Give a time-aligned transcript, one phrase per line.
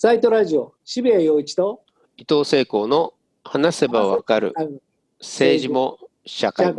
[0.00, 1.82] サイトラジオ渋谷陽一と
[2.16, 4.54] 伊藤聖光の話せばわかる
[5.18, 6.72] 政治も社会。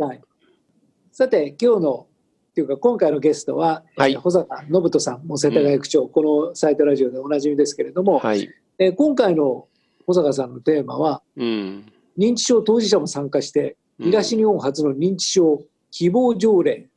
[1.12, 2.06] さて今日の
[2.52, 4.12] っていうか今回のゲストは、はい。
[4.12, 8.48] えー保坂信人さんも世田谷区長、このサイトラジオでおなじみですけれども、はい。
[8.78, 9.68] えー今回の
[10.06, 11.92] 保坂さんのテーマはうん。
[12.16, 16.88] 認知症当事者も参加して東日本初の認知症希望条例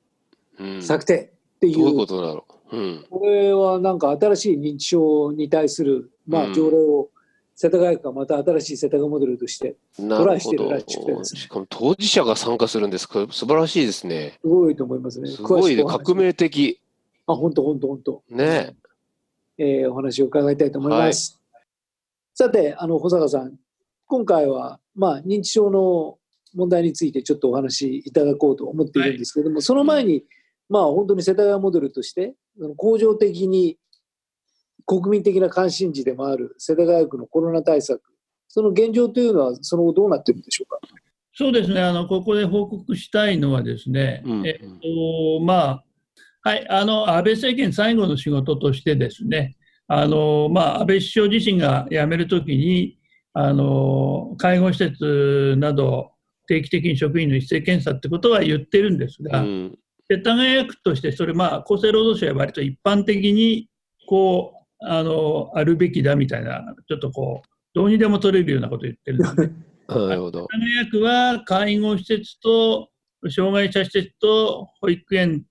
[0.57, 0.81] うん。
[0.81, 2.77] 策定っていう,、どういうことだろう。
[2.77, 3.05] うん。
[3.09, 6.53] これはなんか新しい認知症に対する、まあ、うん。
[6.53, 7.09] 条例を
[7.55, 11.13] 世田谷区がまた新しい世田谷モデルとしてなトライしてるらしくて。
[11.13, 13.07] ですねしかも当事者が参加するんです。
[13.07, 14.39] か素晴らしいですね。
[14.41, 15.29] すごいと思いますね。
[15.29, 15.83] すごいね。
[15.83, 16.79] 革命的。
[17.27, 18.23] あ、本当本当本当。
[18.29, 18.75] ね。
[19.57, 21.39] えーお話を伺いたいと思います。
[22.33, 23.53] さて、あの保坂さん、
[24.07, 26.17] 今回はまあ認知症の
[26.55, 30.23] 問題についてちょっとお話しいただこうと思っているんですけれども、その前に、
[30.69, 32.33] まあ本当に世田谷モデルとして
[32.77, 33.77] 恒常的に
[34.85, 38.01] 国民的な関心事でもある世田谷区のコロナ対策、
[38.47, 40.79] その現状というのはその後どうなっているんでしょうか？
[41.33, 45.83] そうですね、あのここで報告したいのはですね、うんえっとまあ
[46.41, 49.55] はい、あの安倍政権最後の仕事としてですね、
[49.87, 52.97] あのまあ、安倍首相自身が辞めるときに
[53.35, 56.11] あの、介護施設など
[56.47, 59.79] 定期的に職員の一斉検査ってことは言ってるんですが、うん。
[60.07, 63.69] 世田谷区として、それ、まあ、厚生労働省は割と一般的に
[64.05, 69.51] こうあのあるべきだみたいな、ちょっとこう、どうにでも取れるようなことを言ってるんですね。
[69.87, 72.89] なるほど世田谷区は介護施設と
[73.29, 75.45] 障害者施設と保育園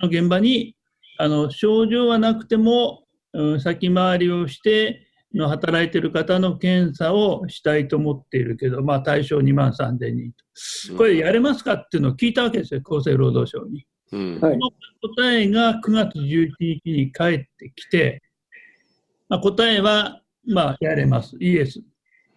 [0.00, 0.76] の現場に
[1.18, 3.00] あの症状はなくても、
[3.32, 10.96] うん先回りをしての働いている方の検査をしたいと思っているけど、まあ、対象2万3000人と。
[10.96, 13.86] これやれますかっていうのを聞いたわけですよ、厚生労働省に。
[14.12, 14.70] うんはいこの
[15.16, 18.22] 答えが9月11日に返ってきて、
[19.28, 21.82] まあ、答えは、まあ、やれます、イエス。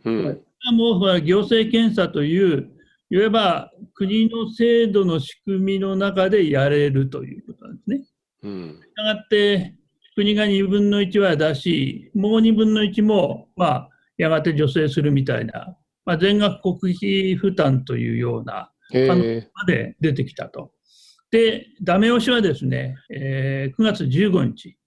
[0.05, 0.41] うん
[0.73, 2.71] もう行政検査という、
[3.09, 8.06] いわば国の制度の仕組みの中でやれるということなんですね。
[8.44, 9.75] うんしたがって、
[10.16, 20.72] 国が2分の1は出し、もう2分の1も、まあ、やがて助成するみたいな、まあ、全額国費負担というようなへあのえまで出てきたと。
[21.29, 24.78] で、ダメ押しはですね、えー9月15日、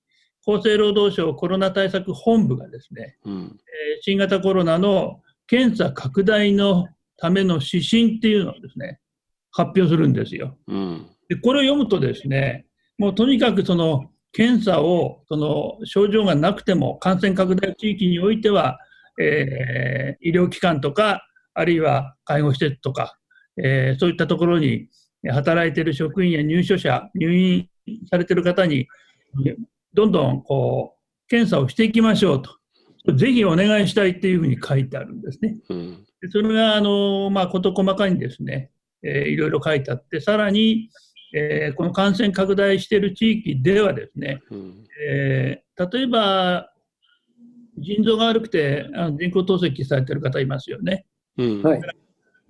[0.46, 8.98] 厚生労働省コロナ対策本部がですね、うんえー新型コロナの検査拡大のための指針っていうのをですね、
[9.50, 10.56] 発表するんですよ。
[10.68, 12.66] うんで、これを読むとですね、
[12.98, 18.78] もうとにかくその検査を、その症状がなくても感染拡大地域においては、
[19.20, 23.18] えー医療機関とか、あるいは介護施設とか、
[23.62, 24.88] えーそういったところに
[25.28, 27.68] 働いている職員や入所者、入院
[28.08, 28.88] されている方に、
[29.94, 32.60] どんどんこう検査をしていきましょうと。
[33.14, 35.56] ぜひお願いしたいっていうふうに書いてあるんですね。
[35.68, 38.70] うんでそれが、あの、まあ、事細かにですね、
[39.02, 40.90] えーいろいろ書いてあって、さらに、
[41.34, 46.70] えーこの感染拡大している地域ではですね、うんえー例えば、
[47.78, 51.06] 腎臓が悪くてあの人工透析されている方いますよね。
[51.38, 51.80] うんはい。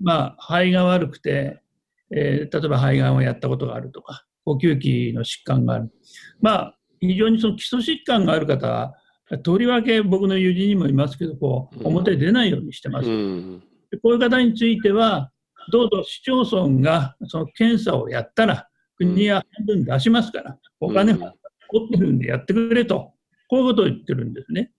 [0.01, 1.63] まあ、肺が悪くて、
[2.11, 5.93] えー例えば肺がんをやったことがあるとか、呼吸器の疾患がある。
[6.41, 8.95] まあ、非常にその基礎疾患がある方は、
[9.43, 13.09] とりわけ僕の友人にもいますけど、こう表に出ないようにしてます。
[13.09, 15.33] うんでこういう方については、
[15.73, 21.35] どうぞ市町村がその検査をやったら、国は半分出しますから、お金うんは
[21.73, 23.13] 取ってるんでやってくれと、
[23.49, 24.71] こういうことを言ってるんですね。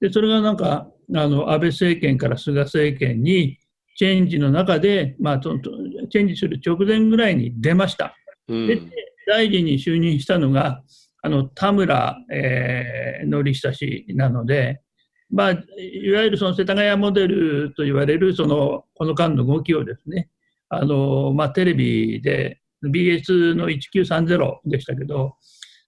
[0.00, 3.58] で、それがなんか、あの安倍政権から菅政権に、
[3.96, 8.16] チェンジの中で、まあ、チェンジする直前ぐらいに出ました。
[8.48, 8.80] うんで、
[9.26, 10.82] 大臣に就任したのが、
[11.24, 14.82] あの田村、えー、則久氏なので、
[15.30, 20.28] まあ、いわゆるその世田谷モデルと言われるそのこの間の動きをですね、
[20.68, 25.36] あのまあ、テレビで BS の1930でしたけど、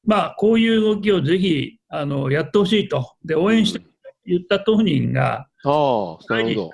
[0.07, 3.81] まあ、こういう動きをぜひあのやってほしいと、で応援して
[4.25, 6.71] 言った当人がああなるほど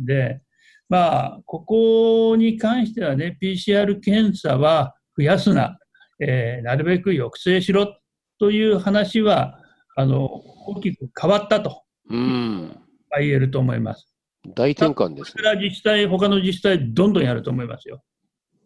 [0.00, 0.40] んで、
[0.88, 5.78] まあ、ここに関してはね、PCR 検査は増やすな、
[6.20, 7.96] えーなるべく抑制しろ
[8.38, 9.60] という話は、
[9.96, 12.78] あの大きく変わったとうん
[13.18, 14.14] 言えると思います。
[14.54, 18.02] 大転換ですね自治体、他の自治体、どんどんやると思いますよ。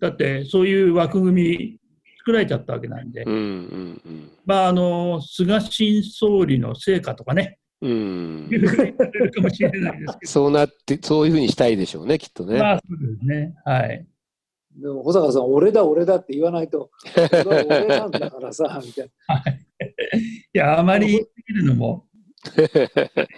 [0.01, 1.79] だって、そういう枠組み
[2.19, 8.51] 作られちゃったわけなんで、うんうんまあ、あの菅新総理の成果とかね、うん
[10.23, 13.55] そうなってそういうふうにしたいでしょうねきっとど、ねまあ、そうですね。
[13.65, 14.07] はい。
[14.77, 16.91] でも保坂さん、俺だ、俺だって言わないと、
[17.47, 19.43] 俺なんだからさ、 みたいな。
[19.45, 19.53] い
[20.53, 22.07] や、あまり言い過ぎるのも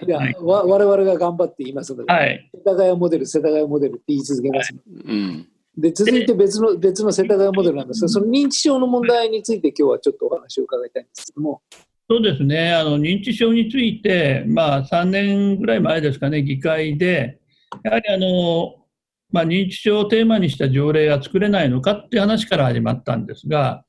[0.06, 2.50] いや、わ我々が頑張って言いますので、はい。
[2.54, 5.48] 世田谷モデル、世田谷モデルって言い続けます、うん。
[5.76, 11.62] で、続いて別の、別の世田谷モデルなんですが、その認知症の問題について今日はちょっとお話を伺いたいんですけども、
[12.08, 17.40] そうですね、あの認知症について、まあ、3年ぐらい前ですかね、議会で、
[17.82, 18.83] やはりあの、
[19.30, 23.84] まあ、認知症をテーマにした条例が作れないのかっていう話から始まったんですが、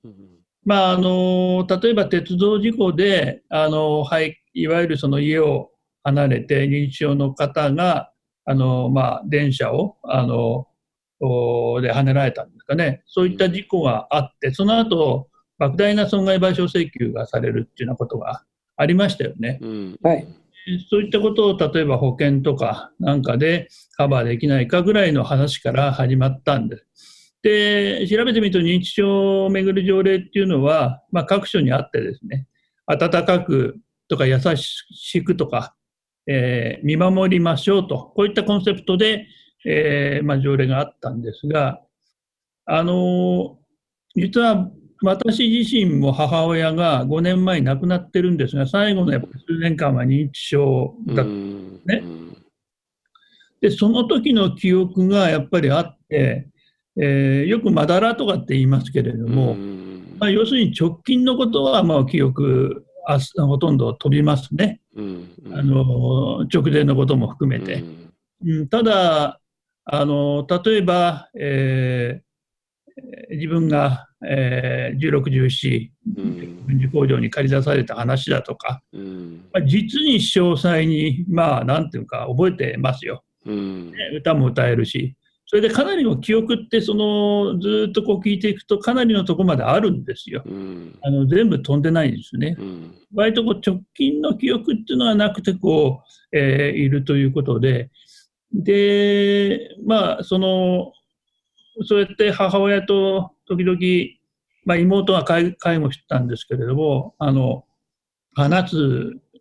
[0.65, 5.69] まあ、あの例えば鉄道事故であの、はい、いわゆるその家を
[6.03, 8.11] 離れて認知症の方が
[8.45, 10.67] あの、まあ、電車をあの
[11.19, 15.29] おで跳ねられたんですかね、そういった事故があって、その後
[15.59, 18.43] 莫大な損害賠償請求がされるっていうようなことが
[18.75, 19.59] ありましたよね。
[19.61, 19.99] うん。
[20.01, 20.27] はい。
[20.89, 26.85] そういったことを例えば保険とかなんかでカバーできないかぐらいの話から始まったんです。
[27.43, 32.47] で、調べてみると認知症をめぐる条例っていうのは、まあ、各所にあってですね、
[32.87, 33.77] 温かく
[34.07, 35.75] とか優しくとか、
[36.27, 39.27] えー見守りましょうと、こういったコンセプトで、
[39.63, 41.81] えーまあ、条例があったんですが、
[42.65, 43.65] あのー
[44.17, 44.69] 実は
[45.01, 51.81] 私自身も母親が5年前に亡くなってるんですが、最後のやっぱ数年間は認知症だったうん。
[51.85, 52.03] ね
[53.61, 56.47] で、その時の記憶がやっぱりあって、
[56.97, 60.17] えーよくまだらとかって言いますけれども、うん。
[60.17, 65.29] まあ、要するに直近のことはまあ記憶あすほとんど飛びますね、うん。
[65.51, 67.83] あの直前のことも含めて。
[68.45, 69.39] うん、ただ
[69.87, 72.25] あの、例えば、えー
[73.29, 76.65] 自分が、えー16、17、うん。
[76.67, 79.45] 軍事工場に借り出された話だとか、うん。
[79.53, 83.23] まあ、実に詳細に、まあ、なんていうか、覚えてますよ。
[83.45, 83.91] うん。
[83.91, 85.15] ね歌も歌えるし、
[85.47, 90.41] それでかなりの記憶ってそのずーっとこう聞いていくとかなりのとこまであるんですよ。
[90.45, 90.97] うん。
[91.03, 92.55] あの全部飛んでないんですね。
[92.57, 92.95] うん。
[93.13, 96.01] 割とこう直近の記憶っていうのはなくてこ
[96.33, 97.91] う、えーいるということで、
[98.53, 100.93] で、まあ、その、
[101.83, 103.79] そうやって母親と時々、
[104.65, 107.65] まあ、妹が介介護してたんですけれども、あの、
[108.33, 108.77] 話す、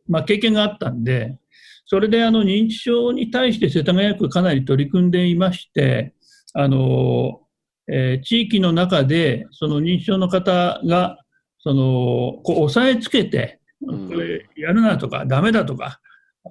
[0.09, 1.39] まあ、経験があったんで、
[1.87, 6.15] それであの認知症に対して世田谷区かなり取り組んでいまして、
[6.55, 7.41] あの、
[7.87, 11.19] えー地域の中でその認知症の方が
[11.59, 14.09] そのこう押さえつけて、うん。
[14.09, 16.01] これやるなとか、ダメだとか、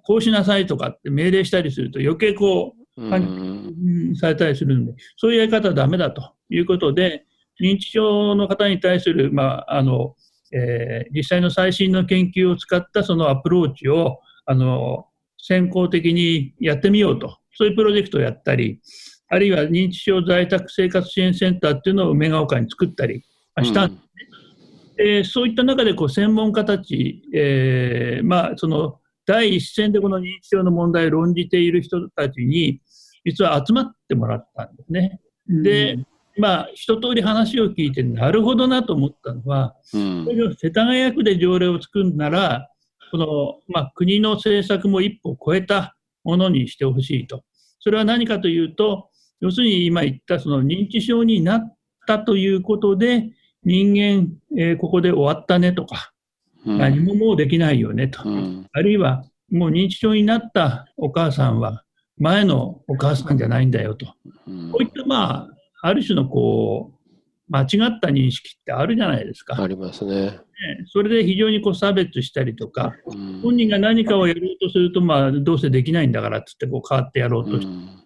[0.04, 2.83] こうしなさいとかって命令したりすると余計こう、
[4.16, 4.86] されたりするん。
[4.86, 7.26] で、そういうやり方はダメだということで、
[7.62, 10.16] 認知症の方に対する、まああの
[10.52, 15.08] えー実際の最新の研究を使ったそのアプローチをあの
[15.38, 18.80] 先行的にやってみようと、そういうプロジェクトをやったり、
[19.34, 23.24] あるいは認知症在宅生活支援センターっていうのを梅ヶ丘に作ったり
[23.56, 24.00] まあしたん
[25.00, 32.82] えーそういった中でこう専門家たち、えーまあ、その第一線でこの認知症の問題を論じている人たちに、
[33.26, 35.20] 実は集まってもらったんですね。
[35.48, 35.98] で、
[36.38, 40.26] まあ、一通り話を聞いて、なるほどなと思ったのは、うん
[40.58, 42.70] 世田谷区で条例を作るなら、
[43.12, 47.44] この、まあ、国の政策も一歩超えたものにしてほしいと。
[47.80, 49.10] それは何かというと、
[49.40, 51.78] 要するに今言ったその認知症になっ
[52.08, 53.30] たということで、
[53.64, 56.13] 人間、えーここで終わったねとか、うん
[56.66, 58.22] 何ももうできないよねと。
[58.28, 61.84] うんあるいは、もう認知症になったお母さんは、
[62.18, 64.14] 前のお母さんじゃないんだよと。
[64.48, 65.48] うんこういった、ま
[65.82, 67.04] あ、ある種のこう、
[67.50, 69.62] 間違った認識ってあるじゃないですか。
[69.62, 70.14] ありますね。
[70.26, 70.40] ね
[70.88, 78.04] それで非常にこう差別したりとか、うん本人が何かをやろうとすると、まあ、どうせできないんだからっつってこう変わってやろうとして、うん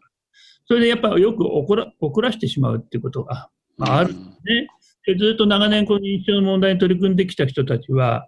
[0.69, 4.67] それでやっぱよく怒ら怒らしてしまうっていうことが、まあ、あるんですね。
[5.05, 8.27] でずっと長年、この認知症の問題に取り組んできた人たちは、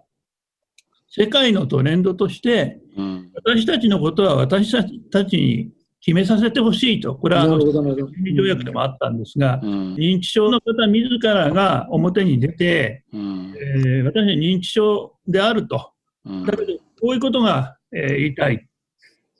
[1.10, 4.70] 世界のトレンドとして、うん私たちのことは私
[5.10, 9.94] たちに決めさせてほしいと、これはあの条約でもあったんですが、うん。
[9.94, 13.54] 認知症の方自らが表に出て、うん。
[13.58, 15.92] えー私は認知症であると、
[16.24, 16.46] うん。
[16.46, 18.66] だけど、こういうことが、えー言いたい。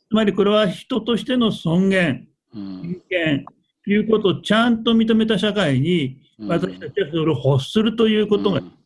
[0.08, 2.82] つまりこれは人としての尊厳、うん。
[2.82, 3.44] 人権、
[3.86, 8.64] いうことをちゃんと認めた社会に、私たちはそれを欲するということが、うん。
[8.64, 8.79] なる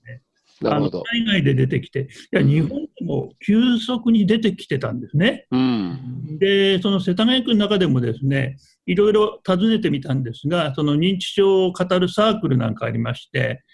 [0.64, 0.90] あの。
[0.90, 2.68] 海外で出てきて、いや日本
[2.98, 5.46] でも急速に出てきてたんですね。
[5.50, 6.38] うん。
[6.38, 8.56] で、その世田谷区の中でもですね、
[8.86, 13.64] いろいろ尋ねてみたんですが、その認知症を語るサークルなんかありまして、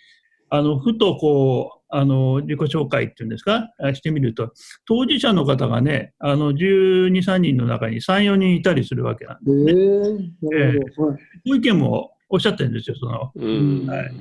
[0.50, 4.52] あのふとこうあの自己紹介っていうんですか、あしてみると、
[4.86, 11.08] 当事者の方がね、あの12、3人の中に3、4人いたりするわけなんでえー、なるほど。
[11.10, 11.52] はいこうい。
[11.52, 13.32] う意見もおっしゃってるんですよ、その。
[13.34, 13.86] うん。
[13.86, 14.12] はい。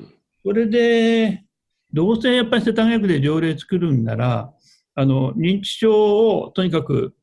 [0.44, 1.44] それで、
[1.94, 4.54] どうせやっぱり世田谷区で条例作るんなら、
[4.96, 7.16] あの認知症をとにかく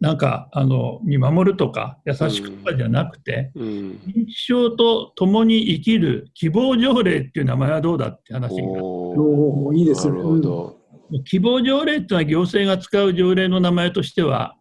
[0.00, 10.12] なんかあの見守るとか優しくとかじゃなくて、うん認知症と共に生きる希望条例っていう名前はどうだって話がおーおーいいですね。
[10.12, 10.76] なるほど。
[11.24, 14.56] 希望条例っていうのは行政が使う条例の名前としては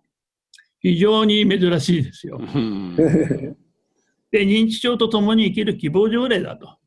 [0.79, 2.39] 非常に珍しいですよ。
[2.39, 3.01] うんう
[3.51, 3.57] ん
[4.31, 6.77] で認知症と共に生きる希望条例だと。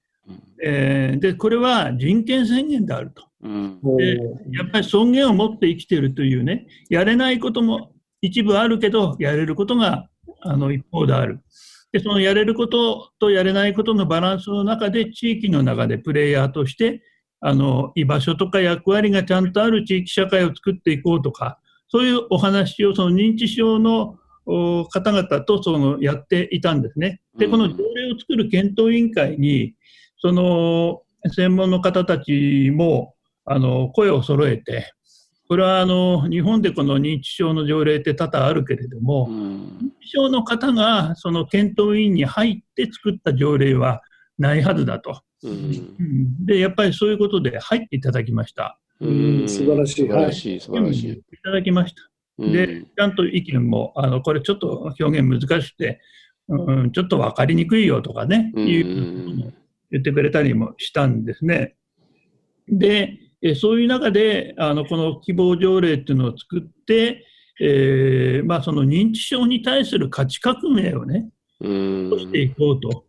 [0.63, 3.25] えーでこれは人権宣言であると。
[3.43, 4.19] うんで
[4.51, 10.09] やっぱり尊厳を持って生きているというね、やれないことも一部あるけど、やれることが
[10.41, 11.41] あの一方である。
[11.93, 17.03] で、そのやれることとやれないことのバランスの中で、地域の中でプレイヤーとして、
[17.41, 27.21] あの居場所とか役割がちゃんとある地域社会を作っていこうとか、そういうお話をその認知症のお方々とそのやっていたんですね。
[27.39, 29.75] で、うんこの条例を作る検討委員会に、
[30.19, 34.93] その専門の方たちもあの声を揃えて、
[35.49, 39.79] これはあの日本でこの認知症の条例って多々あるけれども、うん。
[39.79, 44.03] 認知症の方がその検討委員に入って作った条例は
[44.39, 45.23] ないはずだと。
[45.43, 45.51] うん。
[45.51, 45.55] う
[46.03, 46.47] ん。
[46.47, 48.79] で、やっぱりそういうことで入っていただきました。
[49.01, 49.49] うん。
[49.49, 49.95] 素晴らしい。
[50.03, 51.13] 素晴らしい、素晴らしい。
[51.13, 52.03] いただきました。
[52.39, 52.53] うん。
[52.53, 56.01] で、ちゃんと意見も、あのこれちょっと表現難しくて、
[56.49, 58.67] うん、ちょっと分かりにくいよとかね、うん。
[58.69, 59.55] いう
[59.91, 61.77] 言ってくれたりもしたんですね。
[62.69, 67.25] で、えそういう中で、あのこの希望条例っていうのを作って、
[67.61, 71.29] えーまあ、その認知症に対する価値革命をね、
[71.61, 73.07] うん起していこうと。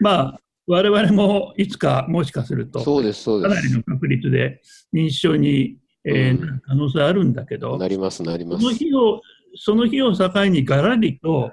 [0.00, 3.82] まあ、我々もいつかもしかすると、そうです、そうですかなりの。
[3.84, 4.60] 確率で
[4.94, 8.76] 認知症に、えー可能性あるんだけど、なります、なりまそのす。
[8.76, 9.20] 日を、
[9.56, 11.52] その日を境にガラリと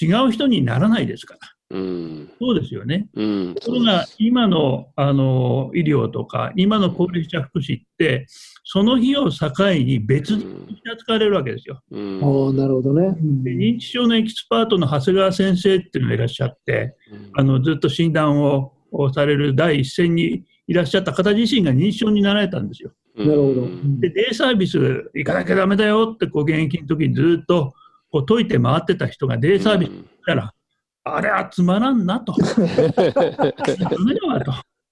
[0.00, 1.40] 違う人にならないですから。
[1.70, 2.30] うん。
[2.40, 3.08] そうですよね。
[3.14, 3.54] うん。
[3.54, 8.26] ところが、今のあの医療とか、今の高齢者福祉って、
[8.64, 10.44] その日を境に別に
[10.92, 11.80] 扱われるわけですよ。
[11.90, 12.20] うん。
[12.22, 13.16] ああ、なるほどね。
[13.42, 16.96] で認知症のエキスパートの長谷川先生っていうのがいらっしゃって、
[17.34, 22.92] あのずっと診断ををされる第一線にいらっしゃった方自身が認知症になられたんですよ。
[23.16, 23.62] ななるほど。
[23.62, 24.78] うんで、デイサービス
[25.14, 27.74] 行かなきゃだめだよってこう現役の時にずっと
[28.10, 30.54] こう解いて回ってた人がデイサービス行ったら、
[31.04, 32.34] あれはつまらんなと。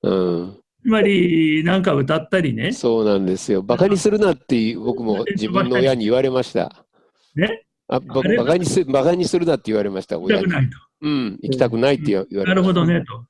[0.03, 0.57] うん。
[0.83, 3.63] つまり、なんか歌ったりね、そうなんですよ。
[3.63, 6.87] バカにするなって僕も自分の親に言われました。
[7.35, 10.45] ね、あバカにすバカにするなって言われました、親に。
[10.45, 10.79] 行きたくないと。
[11.01, 12.75] うん、行きたくないって言わ言われました。
[12.75, 13.25] なるほどねと。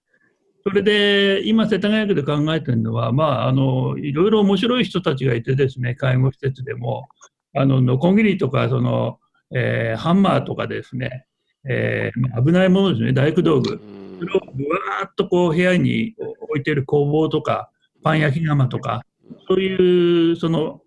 [0.64, 7.08] それで、今、世田谷区で考えてるのは、まあ、あのいろいろ面白い人たちがいてですね、介護施設でも、
[7.56, 9.18] あのノコギリとかその、
[9.54, 11.24] えーハンマーとかですね、
[11.68, 13.72] えーまあ危ないものですね、大工道具。
[13.72, 14.18] うん。
[14.20, 17.70] それをぶわーっとこう部屋に置いてる工房とか、
[18.02, 19.02] パン焼き窯とか、
[19.48, 20.80] そういう、その、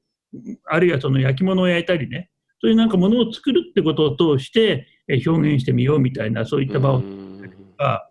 [0.65, 2.29] あるいはその焼き物を焼いたりね、
[2.61, 8.09] そういうなんかものを作るってことを通してえー表現してみようみたいな、そういった場をうんか、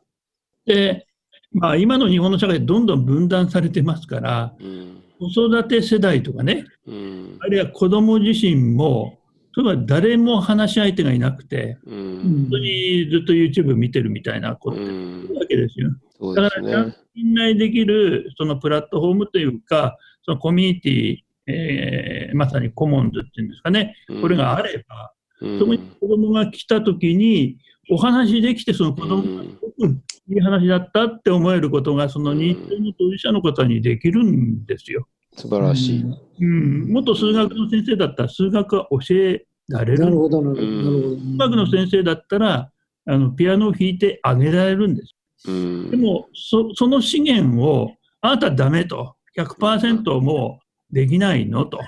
[0.66, 1.06] で、
[1.52, 5.02] まあ、今の日本の社会、どんどん分断されてますから、うん。
[5.18, 7.38] 子育て世代とかね、うん。
[7.40, 9.18] あるいは子供自身も、
[9.56, 12.22] 例えば誰も話し相手がいなくて、ううん。
[12.22, 15.90] 本当にずっと YouTube 見てるみたいなことうあるんわけですよ。
[16.18, 16.96] そうですだから。
[17.16, 21.16] 信頼できるそのプラットフォームというか、そのコミュニティ、
[21.46, 25.58] えーまさにコモンズっていうんですかね、これがあれば、うん。
[25.58, 27.58] そこに子供が来たときに、
[27.90, 35.08] お話できて、その子供がすごくいい話だったって思えることが、その認知症の当事者の方にできるんですよ。
[35.36, 36.04] 素晴らしい。
[36.40, 40.00] うん、元数学の先生だったら、数学は教えられる。
[40.00, 40.66] なるほど、なるほど。
[40.66, 42.70] うんなるほど数学の先生だったら、
[43.06, 45.14] あのピアノを弾いてあげられるんです。
[45.48, 50.60] うんでも、そその資源を、あなたダメと、100%も
[50.90, 51.78] うできないのと。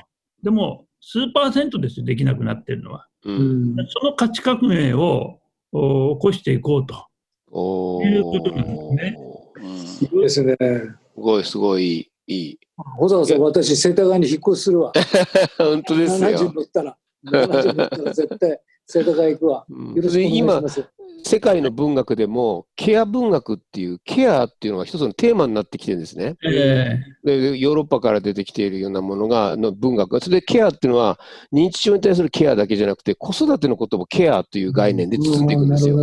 [0.42, 3.06] でも、数パーセントですよ、できなくなってるのは。
[3.24, 5.38] その価値革命を
[5.72, 7.06] お起こしていこうと。
[8.04, 9.16] いうことなんですね
[9.56, 10.56] うんいいですね。
[10.58, 12.58] すごい、すごいいい。
[12.98, 14.92] 小坂さん、私、世田谷に引っ越しするわ。
[15.58, 16.52] 本当です70よ。
[16.54, 16.96] 乗ったら。
[17.24, 19.64] 70乗ったら絶対、世田谷行くわ。
[19.68, 20.84] うんよろしくお願いし今ま、す。
[21.24, 26.36] 世界の文学でも、ケア文学っていう、ケアっていうのが一つのテーマになってきてるんですね。
[26.44, 30.20] えでヨーロッパから出てきているようなものが、の文学。
[30.20, 31.18] それでケアっていうのは、
[31.52, 35.96] 認知症に対するケアだけじゃなくて、子育てのこともケアという概念で包んでいくんですよ。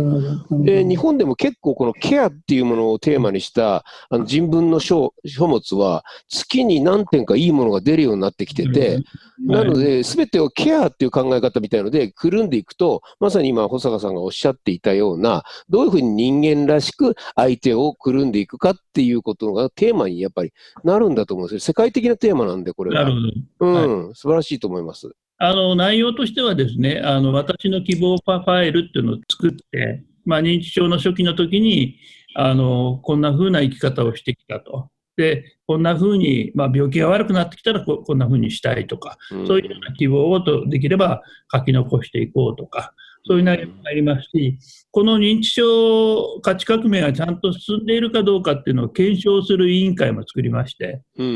[0.64, 9.00] で、日本でも結構このケアっていうものをテーマにしたあの人文の書書物は月に何点かいいものが出るようになってきてて、
[9.46, 20.52] なので全てをケアっていう考え方みたいのでくるんでいくと、まさに今保坂さんがおっしゃっていたようような、どういうふうに人間らしく相手をくるんでいくかっていうことがテーマにやっぱり
[20.84, 21.60] なるんだと思うんですよ。
[21.60, 23.04] 世界的なテーマなんで、これは。
[23.04, 23.14] なる
[23.58, 23.66] ほど。
[23.66, 25.10] うん、は素晴らしいと思います。
[25.42, 31.96] あの内容としてはですね、あの私の希望パファイルっていうのを作って、まあ、認知症の初期の時に
[32.34, 34.90] あのこんな風な生き方をしてきたと。
[35.16, 44.58] で、こんな風に、まあ、病気が悪くなってきたらここんな風にしたいとか、んそういうような希望をとできれば書き残していこうとか、そういう内容もありますし、
[44.90, 51.30] この認知症価値革命がちゃんと進んでいるかどうかっていうのを検証する委員会も作りまして、うへん。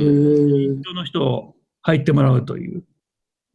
[0.81, 2.83] ーその人を入ってもらうという、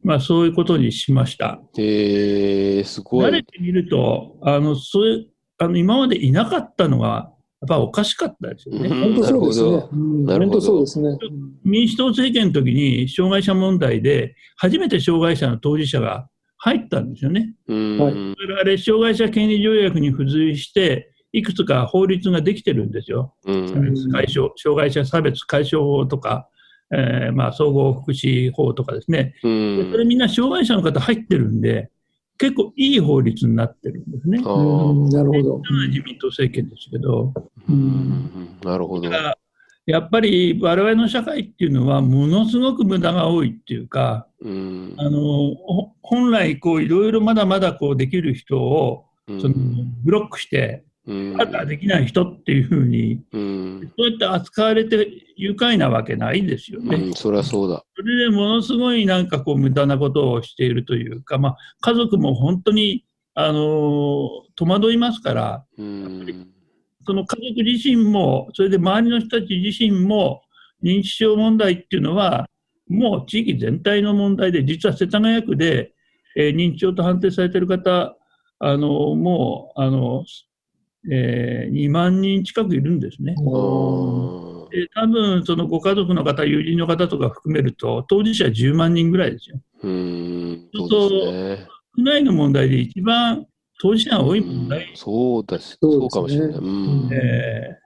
[0.02, 1.60] まあ、そういうことにしました。
[1.76, 3.26] へえ、すごい。
[3.26, 5.26] 慣れてみると、あのそういう
[5.58, 8.88] あの今までいなかったのが、やっぱおかしかったですよね。
[8.88, 9.88] うん本当そうですねなるほ。
[9.92, 11.18] うんなるほど本当そうですね。
[11.62, 16.28] 民主党政権の時に、障害者問題で、初めて障害者の当事者が
[16.62, 17.54] 入ったんですよね。
[17.68, 17.98] うん。
[17.98, 23.34] はい我々、障害者権利条約に付随して、いくつか法律ができてるんですよ。
[23.44, 26.48] うん差別解消障害者差別解消法とか、
[26.92, 29.34] えーまあ、総合福祉法とかですね。
[29.40, 30.08] それん。
[30.08, 31.90] みんな障害者の方入ってるんで、
[32.36, 34.38] 結構いい法律になってるんですね。
[34.38, 35.08] なるほ
[35.42, 35.62] ど。
[35.88, 37.32] 自民党政権ですけど、
[37.68, 39.22] うんなるほどだか。
[39.22, 39.38] ら
[39.90, 49.54] やっぱり我々の社会っていうのは、ものすごく無駄が多いっていうか、うんあのほ本来こういろいろまだまだこうできる人をうんその
[50.02, 56.96] ブロックして、うんまだできない人っていうふうに、うんそうやって扱われて愉快なわけないですよね。
[56.96, 57.84] うん、そりゃそうだ。
[57.96, 63.04] それでものすごいなんかこう無駄なことをしているというか、まあ、家族も本当に、
[63.34, 66.50] あのー戸惑いますから、うん。
[67.06, 70.42] その家族自身も、それで周りの人たち自身も、
[70.82, 72.48] 認知症問題っていうのは、
[72.88, 75.92] もう地域全体の問題で、実は世田谷区で、
[76.36, 78.16] えー認知症と判定されている方、
[78.58, 80.24] あのもうあの、
[81.10, 83.34] えー2万人近くいるんですね。
[84.70, 89.60] で多分そのご家族の方、友人の方とか含めると、当事者10万人ぐらいですよ。
[89.82, 90.68] うん。
[90.74, 91.68] そうですね。
[91.94, 93.46] 区内の問題で一番
[93.80, 95.78] 当事者が多い問うん題、そうです。
[95.80, 96.58] そうですねそうかもしれない。
[96.58, 97.08] うん。
[97.12, 97.80] えー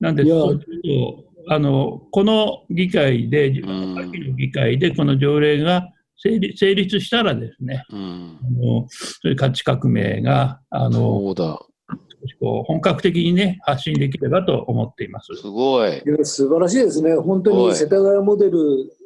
[0.00, 8.38] なんで、そうするとあのこの議会で、自分の秋の議会でこの条例が成立成立したらですね、うん。
[8.42, 11.60] あのそういう価値革命があのそうだ。
[12.38, 15.34] こう本格的にね、発信できればと思っています。
[15.36, 15.90] すごい。
[15.90, 17.14] いや素晴らしいですね。
[17.16, 18.99] 本当はいに世田谷モデルうん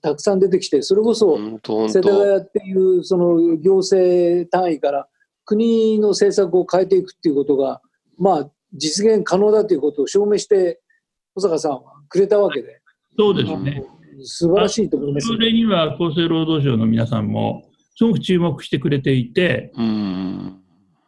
[0.00, 1.88] たくさん出てきて、それこそ世田当。
[1.90, 5.08] 谷っていうその行政単位から
[5.44, 7.80] 国の政策を変えていくっていうことが、
[8.18, 10.80] まあ実現可能だということを証明して
[11.34, 12.80] 保坂さんはくれたわけで、
[13.18, 13.84] そうですね。
[14.22, 15.34] 素晴らしいと思いますそ。
[15.34, 20.60] れには厚生労働省の皆さんもすごく注目してくれていて、うん。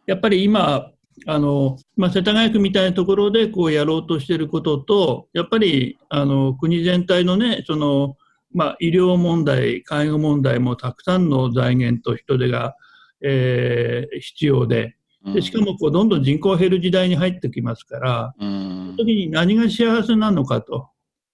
[0.07, 0.91] やっぱり今、
[1.27, 8.17] あのまあ、世田谷区みたいなところでこうやろうとしていることと、やっぱりあの国全体のね、その
[8.53, 12.77] まあ、医療問題、介護問題もたくさんの財源と人手が、
[13.23, 14.97] えー必要で、
[15.35, 18.95] でしかもこうどんどん人口が減る時代に入ってきますから、うん。
[18.97, 20.89] 時に何が幸せなのかと、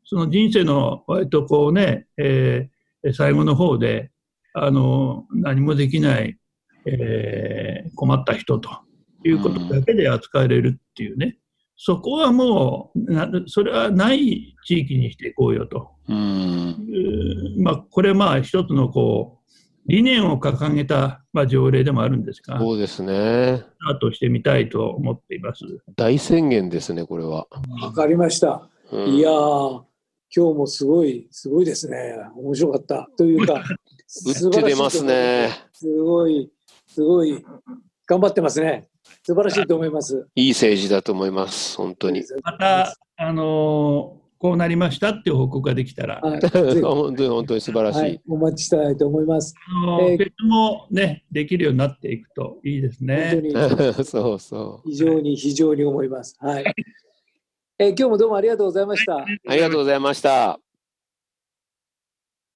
[0.05, 2.77] その人生の割とこうね、えー
[3.13, 4.11] 最後の方で、
[4.53, 6.37] あの、何もできない、
[6.87, 8.69] えー困った人と
[9.25, 11.39] いうことだけで扱われるっていうね、
[11.77, 15.91] そこはもうな、それはない地域にしていこうよと
[17.59, 19.53] まあ、これまあ一つのこう、
[19.87, 23.65] 理念を掲げた、まあ、条例でもあるんですが、スそうですね。
[23.87, 25.65] タートしてみたいと思っています。
[25.97, 27.47] 大宣言ですね、これは。
[27.83, 28.69] わかりました。
[28.93, 29.83] うんいやー、
[30.35, 32.17] 今日もすごい、すごいですね。
[32.37, 33.09] 面白かった。
[33.17, 35.51] というか、打って出ますね。
[35.73, 36.51] すごい、
[36.87, 37.45] すごい、
[38.07, 38.89] 頑張ってますね。
[39.23, 40.27] 素晴らしいと思います。
[40.35, 42.23] いい政治だと思います、本当に。
[42.43, 46.41] また、あのーこうなりましたっていう報告ができたら、はい、
[46.83, 47.99] 本当に本当に素晴らしい。
[48.01, 49.55] はい、お待ちしたいと思います。
[49.83, 53.43] あのえーもね、できるようになっていくといいです本ね。
[54.05, 56.37] そうそ非常に非常に思います。
[56.39, 56.65] はい。
[57.79, 59.15] えー今日もどうもありがとうございました。
[59.15, 59.25] う。
[59.49, 60.66] ありがとうございました。